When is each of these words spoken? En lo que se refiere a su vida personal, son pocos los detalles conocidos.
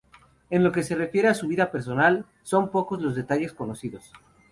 En 0.49 0.63
lo 0.63 0.71
que 0.71 0.81
se 0.81 0.95
refiere 0.95 1.27
a 1.27 1.35
su 1.35 1.47
vida 1.47 1.69
personal, 1.69 2.25
son 2.41 2.71
pocos 2.71 2.99
los 3.03 3.13
detalles 3.13 3.53
conocidos. 3.53 4.11